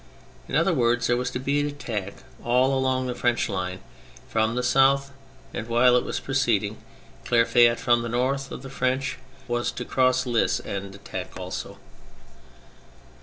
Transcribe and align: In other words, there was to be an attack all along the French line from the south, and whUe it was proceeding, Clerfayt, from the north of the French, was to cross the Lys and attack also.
In 0.47 0.55
other 0.55 0.73
words, 0.73 1.05
there 1.05 1.15
was 1.15 1.29
to 1.29 1.37
be 1.37 1.59
an 1.59 1.67
attack 1.67 2.23
all 2.43 2.75
along 2.75 3.05
the 3.05 3.13
French 3.13 3.47
line 3.47 3.81
from 4.27 4.55
the 4.55 4.63
south, 4.63 5.11
and 5.53 5.67
whUe 5.67 5.95
it 5.95 6.03
was 6.03 6.19
proceeding, 6.19 6.77
Clerfayt, 7.23 7.77
from 7.77 8.01
the 8.01 8.09
north 8.09 8.49
of 8.51 8.63
the 8.63 8.71
French, 8.71 9.19
was 9.47 9.71
to 9.73 9.85
cross 9.85 10.23
the 10.23 10.31
Lys 10.31 10.59
and 10.59 10.95
attack 10.95 11.37
also. 11.37 11.77